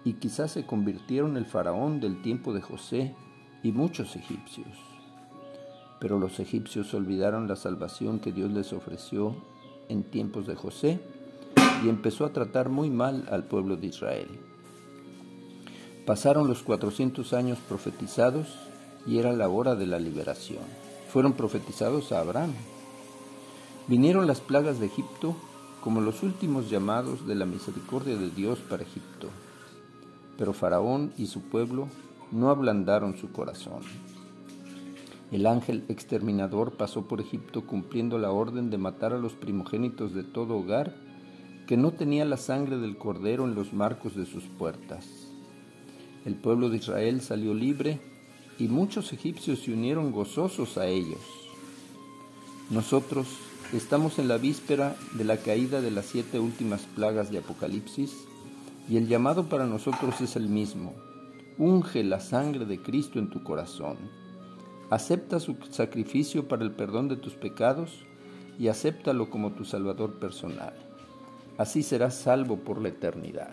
y 0.08 0.14
quizás 0.14 0.52
se 0.52 0.66
convirtieron 0.66 1.36
el 1.36 1.46
faraón 1.46 2.00
del 2.00 2.22
tiempo 2.22 2.54
de 2.54 2.62
José 2.62 3.14
y 3.62 3.74
muchos 3.74 4.16
egipcios. 4.16 4.70
Pero 6.00 6.18
los 6.18 6.40
egipcios 6.40 6.94
olvidaron 6.94 7.50
la 7.50 7.58
salvación 7.58 8.20
que 8.20 8.32
Dios 8.32 8.50
les 8.52 8.72
ofreció 8.72 9.36
en 9.90 10.04
tiempos 10.04 10.48
de 10.48 10.56
José 10.56 11.02
y 11.84 11.90
empezó 11.90 12.24
a 12.24 12.32
tratar 12.32 12.70
muy 12.70 12.90
mal 12.90 13.28
al 13.30 13.44
pueblo 13.44 13.76
de 13.76 13.88
Israel. 13.88 14.30
Pasaron 16.06 16.48
los 16.48 16.64
400 16.64 17.34
años 17.34 17.58
profetizados 17.68 18.48
y 19.06 19.18
era 19.18 19.34
la 19.34 19.50
hora 19.50 19.76
de 19.76 19.88
la 19.88 20.00
liberación. 20.00 20.64
Fueron 21.12 21.34
profetizados 21.34 22.14
a 22.14 22.22
Abraham. 22.22 22.54
Vinieron 23.90 24.26
las 24.26 24.40
plagas 24.40 24.80
de 24.80 24.86
Egipto 24.86 25.36
como 25.82 26.00
los 26.00 26.24
últimos 26.24 26.70
llamados 26.70 27.28
de 27.28 27.36
la 27.36 27.46
misericordia 27.46 28.16
de 28.16 28.30
Dios 28.30 28.60
para 28.60 28.84
Egipto. 28.84 29.28
Pero 30.38 30.54
Faraón 30.54 31.14
y 31.18 31.28
su 31.28 31.42
pueblo 31.42 31.88
no 32.32 32.50
ablandaron 32.50 33.18
su 33.18 33.32
corazón. 33.32 33.82
El 35.32 35.46
ángel 35.46 35.84
exterminador 35.90 36.78
pasó 36.78 37.08
por 37.08 37.20
Egipto 37.20 37.66
cumpliendo 37.66 38.18
la 38.18 38.32
orden 38.32 38.70
de 38.70 38.78
matar 38.78 39.14
a 39.14 39.18
los 39.18 39.34
primogénitos 39.34 40.14
de 40.14 40.24
todo 40.24 40.58
hogar 40.58 40.96
que 41.68 41.76
no 41.76 41.92
tenía 41.92 42.24
la 42.24 42.38
sangre 42.38 42.78
del 42.78 42.98
cordero 42.98 43.44
en 43.44 43.54
los 43.54 43.74
marcos 43.74 44.16
de 44.16 44.26
sus 44.26 44.46
puertas. 44.46 45.06
El 46.26 46.36
pueblo 46.36 46.70
de 46.70 46.78
Israel 46.78 47.22
salió 47.22 47.54
libre 47.54 48.00
y 48.58 48.70
muchos 48.70 49.12
egipcios 49.12 49.60
se 49.60 49.74
unieron 49.74 50.12
gozosos 50.12 50.78
a 50.78 50.88
ellos. 50.88 51.20
Nosotros 52.70 53.28
estamos 53.74 54.20
en 54.20 54.30
la 54.30 54.38
víspera 54.38 54.96
de 55.14 55.26
la 55.26 55.38
caída 55.38 55.82
de 55.82 55.92
las 55.92 56.06
siete 56.06 56.40
últimas 56.40 56.82
plagas 56.96 57.32
de 57.32 57.40
Apocalipsis 57.40 58.16
y 58.90 58.98
el 58.98 59.08
llamado 59.08 59.50
para 59.50 59.66
nosotros 59.66 60.22
es 60.22 60.36
el 60.36 60.48
mismo. 60.48 60.94
Unge 61.58 62.04
la 62.04 62.20
sangre 62.20 62.66
de 62.66 62.82
Cristo 62.82 63.20
en 63.20 63.30
tu 63.30 63.44
corazón. 63.44 63.98
Acepta 64.90 65.40
su 65.40 65.58
sacrificio 65.70 66.48
para 66.48 66.64
el 66.64 66.72
perdón 66.72 67.10
de 67.10 67.18
tus 67.18 67.34
pecados 67.34 68.06
y 68.58 68.70
acéptalo 68.70 69.30
como 69.30 69.52
tu 69.52 69.66
Salvador 69.66 70.20
personal. 70.20 70.74
Así 71.58 71.84
serás 71.84 72.16
salvo 72.16 72.58
por 72.58 72.82
la 72.82 72.90
eternidad. 72.90 73.52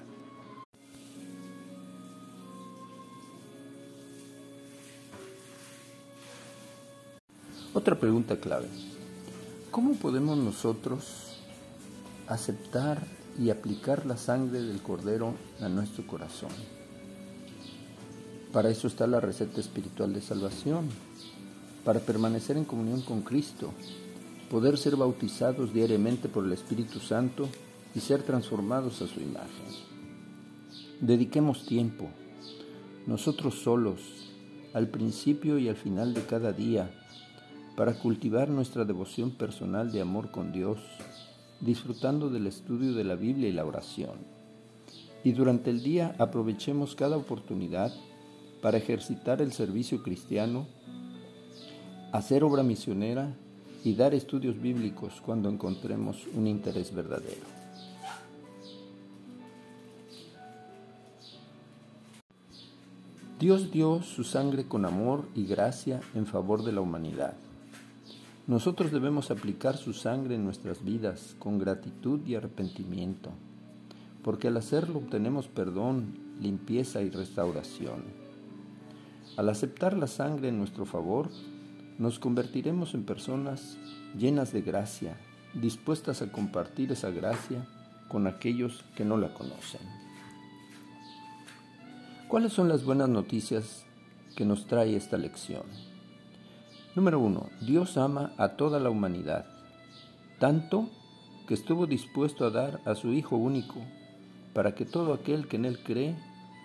Otra 7.73 7.99
pregunta 7.99 8.37
clave. 8.37 8.69
¿Cómo 9.73 9.95
podemos 9.95 10.39
nosotros 10.39 11.41
aceptar 12.29 13.03
y 13.39 13.51
aplicar 13.51 14.07
la 14.07 14.17
sangre 14.17 14.63
del 14.63 14.81
cordero 14.81 15.35
a 15.61 15.69
nuestro 15.69 16.07
corazón. 16.07 16.51
Para 18.53 18.71
eso 18.71 18.87
está 18.87 19.07
la 19.07 19.21
receta 19.21 19.61
espiritual 19.61 20.13
de 20.13 20.21
salvación, 20.21 20.89
para 21.85 22.01
permanecer 22.01 22.57
en 22.57 22.65
comunión 22.65 23.03
con 23.03 23.23
Cristo, 23.23 23.73
poder 24.51 24.79
ser 24.79 24.97
bautizados 24.97 25.75
diariamente 25.75 26.29
por 26.29 26.45
el 26.45 26.53
Espíritu 26.53 27.01
Santo 27.01 27.49
y 27.95 28.01
ser 28.01 28.23
transformados 28.23 29.03
a 29.03 29.09
su 29.09 29.21
imagen. 29.21 29.67
Dediquemos 31.01 31.67
tiempo, 31.67 32.09
nosotros 33.07 33.57
solos, 33.63 34.01
al 34.73 34.89
principio 34.89 35.59
y 35.59 35.69
al 35.69 35.77
final 35.77 36.15
de 36.15 36.23
cada 36.23 36.53
día, 36.53 36.91
para 37.77 37.99
cultivar 37.99 38.49
nuestra 38.49 38.85
devoción 38.85 39.33
personal 39.33 39.91
de 39.91 40.01
amor 40.01 40.31
con 40.31 40.53
Dios, 40.53 40.79
disfrutando 41.65 42.29
del 42.29 42.47
estudio 42.47 42.93
de 42.93 43.05
la 43.05 43.15
Biblia 43.15 43.49
y 43.49 43.53
la 43.53 43.65
oración. 43.65 44.19
Y 45.25 45.33
durante 45.33 45.71
el 45.71 45.83
día 45.83 46.15
aprovechemos 46.19 46.95
cada 46.95 47.17
oportunidad 47.17 47.93
para 48.61 48.77
ejercitar 48.77 49.41
el 49.41 49.53
servicio 49.53 50.03
cristiano, 50.03 50.67
hacer 52.13 52.45
obra 52.45 52.63
misionera 52.63 53.35
y 53.83 53.95
dar 53.95 54.15
estudios 54.15 54.61
bíblicos 54.61 55.21
cuando 55.25 55.49
encontremos 55.49 56.27
un 56.35 56.47
interés 56.47 56.95
verdadero. 56.95 57.55
Dios 63.41 63.71
dio 63.71 64.03
su 64.03 64.25
sangre 64.25 64.67
con 64.67 64.85
amor 64.85 65.29
y 65.35 65.45
gracia 65.47 66.01
en 66.15 66.27
favor 66.27 66.63
de 66.63 66.73
la 66.73 66.81
humanidad. 66.81 67.35
Nosotros 68.47 68.93
debemos 68.93 69.31
aplicar 69.31 69.79
su 69.79 69.95
sangre 69.95 70.35
en 70.35 70.45
nuestras 70.45 70.85
vidas 70.85 71.35
con 71.39 71.59
gratitud 71.59 72.21
y 72.27 72.35
arrepentimiento, 72.35 73.31
porque 74.23 74.49
al 74.49 74.59
hacerlo 74.59 74.99
obtenemos 74.99 75.49
perdón, 75.49 76.19
limpieza 76.43 77.01
y 77.01 77.09
restauración. 77.09 78.03
Al 79.39 79.49
aceptar 79.49 79.97
la 79.97 80.07
sangre 80.07 80.49
en 80.49 80.59
nuestro 80.59 80.85
favor, 80.85 81.31
nos 81.99 82.19
convertiremos 82.19 82.93
en 82.93 83.05
personas 83.05 83.79
llenas 84.19 84.53
de 84.53 84.61
gracia, 84.61 85.17
dispuestas 85.55 86.21
a 86.21 86.31
compartir 86.31 86.93
esa 86.93 87.09
gracia 87.09 87.67
con 88.09 88.27
aquellos 88.27 88.85
que 88.95 89.07
no 89.07 89.17
la 89.17 89.33
conocen. 89.33 89.81
¿Cuáles 92.29 92.53
son 92.53 92.69
las 92.69 92.85
buenas 92.85 93.09
noticias 93.09 93.87
que 94.37 94.45
nos 94.45 94.67
trae 94.67 94.97
esta 94.97 95.17
lección? 95.17 95.63
Número 96.95 97.19
uno, 97.19 97.49
Dios 97.61 97.97
ama 97.97 98.33
a 98.39 98.51
toda 98.51 98.79
la 98.79 98.89
humanidad, 98.89 99.47
tanto 100.39 100.89
que 101.49 101.55
estuvo 101.55 101.89
dispuesto 101.89 102.47
a 102.47 102.51
dar 102.51 102.81
a 102.85 102.95
su 102.95 103.13
Hijo 103.13 103.37
único, 103.37 103.81
para 104.53 104.77
que 104.77 104.85
todo 104.85 105.13
aquel 105.13 105.49
que 105.49 105.57
en 105.57 105.65
Él 105.65 105.81
cree 105.83 106.17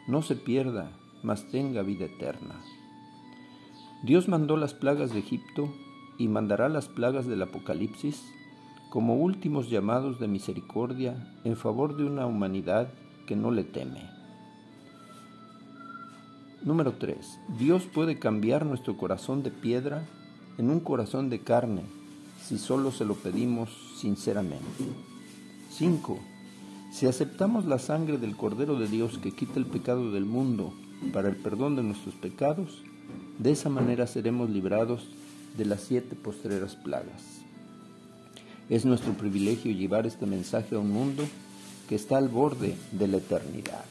no 0.07 0.21
se 0.21 0.35
pierda, 0.35 0.91
mas 1.23 1.49
tenga 1.49 1.81
vida 1.81 2.05
eterna. 2.05 2.61
Dios 4.03 4.27
mandó 4.27 4.55
las 4.55 4.75
plagas 4.75 5.11
de 5.13 5.19
Egipto 5.19 5.73
y 6.19 6.27
mandará 6.27 6.69
las 6.69 6.87
plagas 6.87 7.25
del 7.25 7.41
Apocalipsis 7.41 8.23
como 8.91 9.15
últimos 9.15 9.71
llamados 9.71 10.19
de 10.19 10.27
misericordia 10.27 11.15
en 11.43 11.57
favor 11.57 11.97
de 11.97 12.05
una 12.05 12.27
humanidad 12.27 12.89
que 13.25 13.35
no 13.35 13.49
le 13.49 13.63
teme. 13.63 14.09
Número 16.61 16.93
3. 16.93 17.39
Dios 17.57 17.85
puede 17.85 18.19
cambiar 18.19 18.65
nuestro 18.65 18.95
corazón 18.95 19.43
de 19.43 19.49
piedra 19.49 20.07
en 20.59 20.69
un 20.69 20.81
corazón 20.81 21.29
de 21.29 21.39
carne 21.39 21.83
si 22.45 22.57
solo 22.57 22.91
se 22.91 23.05
lo 23.05 23.15
pedimos 23.15 23.69
sinceramente. 23.95 24.83
5. 25.71 26.19
Si 26.91 27.07
aceptamos 27.07 27.65
la 27.65 27.79
sangre 27.79 28.17
del 28.17 28.35
Cordero 28.35 28.77
de 28.77 28.87
Dios 28.87 29.19
que 29.19 29.31
quita 29.31 29.57
el 29.57 29.65
pecado 29.65 30.11
del 30.11 30.25
mundo 30.25 30.73
para 31.13 31.29
el 31.29 31.37
perdón 31.37 31.77
de 31.77 31.83
nuestros 31.83 32.13
pecados, 32.15 32.83
de 33.37 33.51
esa 33.51 33.69
manera 33.69 34.05
seremos 34.05 34.49
librados 34.49 35.07
de 35.57 35.63
las 35.63 35.81
siete 35.81 36.15
postreras 36.15 36.75
plagas. 36.75 37.39
Es 38.69 38.83
nuestro 38.83 39.13
privilegio 39.13 39.71
llevar 39.71 40.05
este 40.05 40.25
mensaje 40.25 40.75
a 40.75 40.79
un 40.79 40.91
mundo 40.91 41.23
que 41.87 41.95
está 41.95 42.17
al 42.17 42.27
borde 42.27 42.75
de 42.91 43.07
la 43.07 43.17
eternidad. 43.17 43.85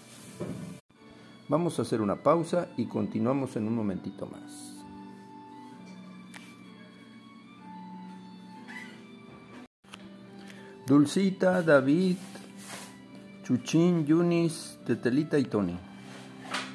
Vamos 1.49 1.79
a 1.79 1.83
hacer 1.83 2.03
una 2.03 2.17
pausa 2.17 2.69
y 2.77 2.85
continuamos 2.85 3.57
en 3.57 3.67
un 3.67 3.75
momentito 3.75 4.27
más. 4.27 4.78
Dulcita, 10.89 11.61
David, 11.61 12.17
Chuchín, 13.43 14.07
Yunis, 14.07 14.81
Tetelita 14.87 15.39
y 15.39 15.45
Tony. 15.45 15.77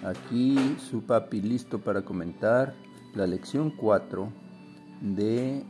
Aquí 0.05 0.77
su 0.77 1.01
papi 1.01 1.41
listo 1.41 1.79
para 1.79 2.03
comentar 2.03 2.75
la 3.15 3.25
lección 3.25 3.71
4 3.71 4.31
del 5.01 5.65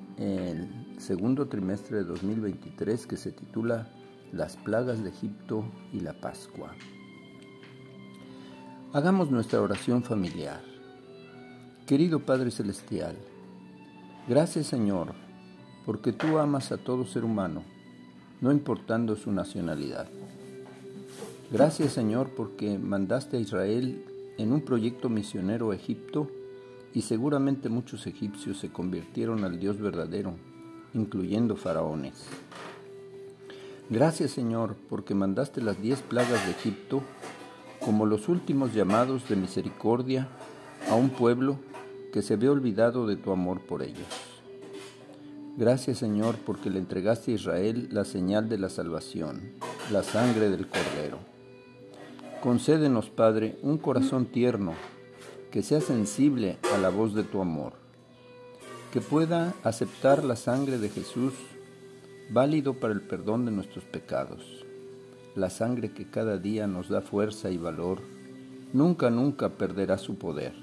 segundo 0.97 1.47
trimestre 1.47 1.99
de 1.99 2.03
2023 2.03 3.08
que 3.08 3.15
se 3.15 3.32
titula 3.32 3.88
Las 4.34 4.58
plagas 4.58 5.01
de 5.01 5.12
Egipto 5.12 5.63
y 5.93 6.01
la 6.01 6.12
Pascua. 6.12 6.75
Hagamos 8.91 9.32
nuestra 9.32 9.62
oración 9.62 10.03
familiar. 10.03 10.62
Querido 11.88 12.19
Padre 12.19 12.51
Celestial, 12.51 13.15
gracias 14.27 14.67
Señor, 14.67 15.13
porque 15.86 16.12
tú 16.12 16.39
amas 16.39 16.73
a 16.73 16.77
todo 16.77 17.06
ser 17.06 17.23
humano, 17.23 17.63
no 18.43 18.51
importando 18.51 19.15
su 19.15 19.32
nacionalidad. 19.32 20.06
Gracias 21.49 21.93
Señor 21.93 22.32
porque 22.36 22.77
mandaste 22.77 23.38
a 23.38 23.39
Israel 23.39 24.03
en 24.38 24.51
un 24.51 24.60
proyecto 24.60 25.08
misionero 25.08 25.71
a 25.71 25.75
Egipto 25.75 26.27
y 26.93 27.03
seguramente 27.03 27.69
muchos 27.69 28.06
egipcios 28.06 28.60
se 28.60 28.69
convirtieron 28.69 29.45
al 29.45 29.62
Dios 29.62 29.79
verdadero, 29.79 30.34
incluyendo 30.93 31.56
faraones. 31.56 32.25
Gracias 33.89 34.32
Señor 34.32 34.75
porque 34.89 35.15
mandaste 35.15 35.62
las 35.62 35.82
diez 35.82 36.01
plagas 36.01 36.45
de 36.45 36.51
Egipto 36.51 37.01
como 37.79 38.06
los 38.06 38.27
últimos 38.27 38.73
llamados 38.73 39.29
de 39.29 39.38
misericordia 39.38 40.27
a 40.89 40.95
un 40.95 41.12
pueblo 41.12 41.60
que 42.12 42.21
se 42.21 42.36
ve 42.36 42.49
olvidado 42.49 43.08
de 43.08 43.15
tu 43.15 43.32
amor 43.32 43.62
por 43.62 43.84
ellos. 43.84 44.32
Gracias 45.57 45.99
Señor 45.99 46.35
porque 46.45 46.69
le 46.69 46.79
entregaste 46.79 47.31
a 47.31 47.35
Israel 47.35 47.89
la 47.91 48.05
señal 48.05 48.49
de 48.49 48.57
la 48.57 48.69
salvación, 48.69 49.53
la 49.91 50.03
sangre 50.03 50.49
del 50.49 50.67
Cordero. 50.67 51.19
Concédenos, 52.41 53.09
Padre, 53.09 53.57
un 53.61 53.77
corazón 53.77 54.25
tierno, 54.25 54.73
que 55.51 55.63
sea 55.63 55.81
sensible 55.81 56.57
a 56.73 56.77
la 56.77 56.89
voz 56.89 57.13
de 57.13 57.23
tu 57.23 57.41
amor, 57.41 57.73
que 58.91 59.01
pueda 59.01 59.53
aceptar 59.63 60.23
la 60.23 60.35
sangre 60.35 60.77
de 60.77 60.89
Jesús, 60.89 61.33
válido 62.31 62.73
para 62.73 62.93
el 62.93 63.01
perdón 63.01 63.45
de 63.45 63.51
nuestros 63.51 63.85
pecados 63.85 64.63
la 65.35 65.49
sangre 65.49 65.91
que 65.91 66.05
cada 66.05 66.37
día 66.37 66.67
nos 66.67 66.89
da 66.89 67.01
fuerza 67.01 67.49
y 67.49 67.57
valor, 67.57 68.01
nunca, 68.71 69.09
nunca 69.09 69.49
perderá 69.49 69.97
su 69.97 70.15
poder. 70.15 70.53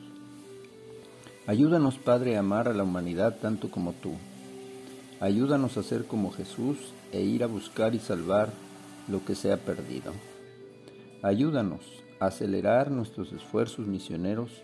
Ayúdanos, 1.47 1.99
Padre, 1.99 2.37
a 2.37 2.41
amar 2.41 2.69
a 2.69 2.75
la 2.75 2.85
humanidad 2.85 3.39
tanto 3.41 3.71
como 3.71 3.93
tú. 3.93 4.13
Ayúdanos 5.21 5.77
a 5.77 5.83
ser 5.83 6.07
como 6.07 6.33
Jesús 6.33 6.79
e 7.13 7.21
ir 7.21 7.45
a 7.45 7.47
buscar 7.47 7.95
y 7.95 7.99
salvar 7.99 8.51
lo 9.07 9.23
que 9.23 9.35
se 9.35 9.53
ha 9.53 9.59
perdido. 9.59 10.13
Ayúdanos 11.23 11.83
a 12.21 12.27
acelerar 12.27 12.91
nuestros 12.91 13.31
esfuerzos 13.33 13.87
misioneros 13.87 14.63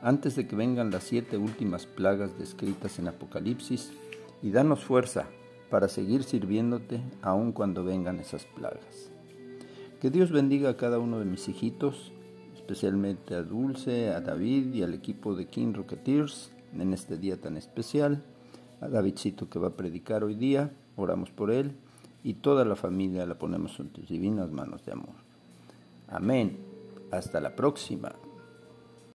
antes 0.00 0.34
de 0.34 0.48
que 0.48 0.56
vengan 0.56 0.90
las 0.90 1.04
siete 1.04 1.36
últimas 1.36 1.84
plagas 1.84 2.38
descritas 2.38 2.98
en 2.98 3.08
Apocalipsis 3.08 3.92
y 4.42 4.50
danos 4.50 4.82
fuerza 4.82 5.26
para 5.68 5.88
seguir 5.88 6.22
sirviéndote 6.22 7.02
aun 7.20 7.52
cuando 7.52 7.84
vengan 7.84 8.18
esas 8.18 8.46
plagas. 8.46 9.10
Que 10.00 10.08
Dios 10.08 10.30
bendiga 10.30 10.70
a 10.70 10.76
cada 10.78 10.98
uno 10.98 11.18
de 11.18 11.26
mis 11.26 11.48
hijitos, 11.48 12.12
especialmente 12.54 13.34
a 13.34 13.42
Dulce, 13.42 14.08
a 14.08 14.22
David 14.22 14.72
y 14.72 14.82
al 14.82 14.94
equipo 14.94 15.34
de 15.34 15.48
King 15.48 15.74
Rocketeers 15.74 16.50
en 16.72 16.94
este 16.94 17.18
día 17.18 17.38
tan 17.38 17.58
especial. 17.58 18.22
A 18.80 18.88
Davidcito 18.88 19.48
que 19.48 19.58
va 19.58 19.68
a 19.68 19.76
predicar 19.76 20.22
hoy 20.24 20.34
día, 20.34 20.70
oramos 20.96 21.30
por 21.30 21.50
él 21.50 21.72
y 22.22 22.34
toda 22.34 22.64
la 22.64 22.76
familia 22.76 23.26
la 23.26 23.34
ponemos 23.34 23.78
en 23.80 23.88
tus 23.88 24.08
divinas 24.08 24.50
manos 24.50 24.84
de 24.84 24.92
amor. 24.92 25.14
Amén. 26.08 26.56
Hasta 27.10 27.40
la 27.40 27.56
próxima. 27.56 28.12